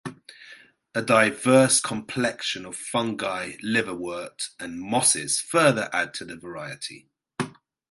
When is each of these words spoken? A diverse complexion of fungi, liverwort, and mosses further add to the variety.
A 0.95 1.03
diverse 1.03 1.79
complexion 1.79 2.65
of 2.65 2.75
fungi, 2.75 3.57
liverwort, 3.63 4.49
and 4.59 4.79
mosses 4.81 5.39
further 5.39 5.91
add 5.93 6.15
to 6.15 6.25
the 6.25 6.37
variety. 6.37 7.07